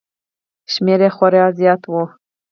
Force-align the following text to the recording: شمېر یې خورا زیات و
شمېر 0.73 0.99
یې 1.05 1.09
خورا 1.15 1.45
زیات 1.59 1.81
و 1.91 1.93